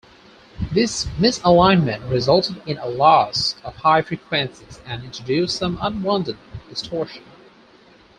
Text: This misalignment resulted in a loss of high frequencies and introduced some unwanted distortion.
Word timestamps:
This 0.71 1.05
misalignment 1.19 2.09
resulted 2.09 2.59
in 2.65 2.79
a 2.79 2.87
loss 2.87 3.53
of 3.63 3.75
high 3.75 4.01
frequencies 4.01 4.81
and 4.83 5.03
introduced 5.03 5.57
some 5.57 5.77
unwanted 5.79 6.37
distortion. 6.69 7.21